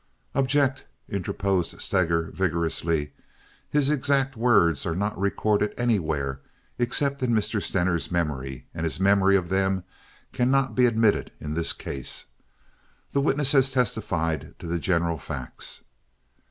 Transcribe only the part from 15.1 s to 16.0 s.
facts."